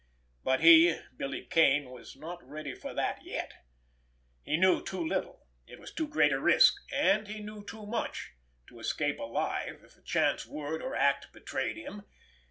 But 0.43 0.61
he, 0.61 0.97
Billy 1.15 1.45
Kane, 1.45 1.91
was 1.91 2.15
not 2.15 2.43
ready 2.43 2.73
for 2.73 2.91
that 2.91 3.19
yet. 3.23 3.51
He 4.41 4.57
knew 4.57 4.83
too 4.83 5.05
little, 5.07 5.45
it 5.67 5.79
was 5.79 5.91
too 5.93 6.07
great 6.07 6.31
a 6.33 6.39
risk; 6.39 6.73
and 6.91 7.27
he 7.27 7.39
knew 7.39 7.63
too 7.63 7.85
much—to 7.85 8.79
escape 8.79 9.19
alive, 9.19 9.83
if 9.83 9.95
a 9.97 10.01
chance 10.01 10.43
word 10.47 10.81
or 10.81 10.95
act 10.95 11.31
betrayed 11.31 11.77
him. 11.77 12.01